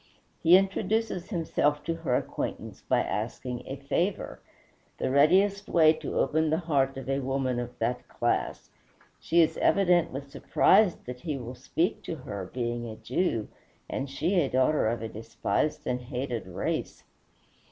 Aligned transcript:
He 0.41 0.57
introduces 0.57 1.29
himself 1.29 1.83
to 1.83 1.93
her 1.97 2.15
acquaintance 2.15 2.81
by 2.81 3.01
asking 3.01 3.61
a 3.67 3.75
favor, 3.75 4.39
the 4.97 5.11
readiest 5.11 5.69
way 5.69 5.93
to 5.93 6.17
open 6.17 6.49
the 6.49 6.57
heart 6.65 6.97
of 6.97 7.07
a 7.07 7.19
woman 7.19 7.59
of 7.59 7.77
that 7.77 8.07
class. 8.07 8.71
She 9.19 9.41
is 9.43 9.57
evidently 9.59 10.21
surprised 10.21 11.05
that 11.05 11.19
he 11.21 11.37
will 11.37 11.53
speak 11.53 12.01
to 12.05 12.15
her, 12.15 12.49
being 12.51 12.87
a 12.87 12.95
Jew, 12.95 13.47
and 13.87 14.09
she 14.09 14.39
a 14.41 14.49
daughter 14.49 14.87
of 14.87 15.03
a 15.03 15.07
despised 15.07 15.85
and 15.85 16.01
hated 16.01 16.47
race. 16.47 17.03